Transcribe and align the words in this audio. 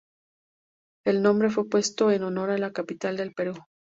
El 1.05 1.21
nombre 1.21 1.51
fue 1.51 1.69
puesto 1.69 2.09
en 2.09 2.23
honor 2.23 2.49
a 2.49 2.57
la 2.57 2.71
capital 2.73 3.17
del 3.17 3.35
Perú. 3.35 3.53